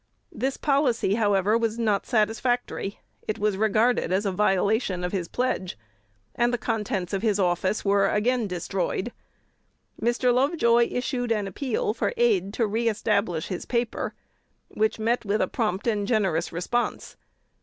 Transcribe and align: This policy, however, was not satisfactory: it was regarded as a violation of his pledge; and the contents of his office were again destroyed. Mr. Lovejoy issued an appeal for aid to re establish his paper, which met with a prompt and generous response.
This 0.31 0.57
policy, 0.57 1.13
however, 1.13 1.55
was 1.59 1.77
not 1.77 2.07
satisfactory: 2.07 3.01
it 3.27 3.37
was 3.37 3.55
regarded 3.55 4.11
as 4.11 4.25
a 4.25 4.31
violation 4.31 5.03
of 5.03 5.11
his 5.11 5.27
pledge; 5.27 5.77
and 6.33 6.51
the 6.51 6.57
contents 6.57 7.13
of 7.13 7.21
his 7.21 7.37
office 7.39 7.85
were 7.85 8.09
again 8.09 8.47
destroyed. 8.47 9.11
Mr. 10.01 10.33
Lovejoy 10.33 10.87
issued 10.89 11.31
an 11.31 11.45
appeal 11.45 11.93
for 11.93 12.15
aid 12.17 12.51
to 12.55 12.65
re 12.65 12.89
establish 12.89 13.49
his 13.49 13.65
paper, 13.67 14.15
which 14.69 14.97
met 14.97 15.23
with 15.23 15.39
a 15.39 15.47
prompt 15.47 15.85
and 15.85 16.07
generous 16.07 16.51
response. 16.51 17.15